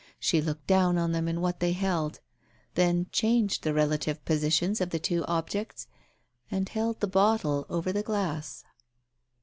She 0.19 0.41
looked 0.41 0.65
down 0.65 0.97
on 0.97 1.11
them 1.11 1.27
and 1.27 1.43
what 1.43 1.59
they 1.59 1.73
held... 1.73 2.21
then 2.73 3.05
changed 3.11 3.61
the 3.61 3.71
relative 3.71 4.25
positions 4.25 4.81
of 4.81 4.89
the 4.89 4.97
two 4.97 5.23
objects 5.25 5.85
and 6.49 6.67
held 6.67 7.01
the 7.01 7.07
bottle 7.07 7.67
over 7.69 7.91
the 7.91 8.01
glass. 8.01 8.63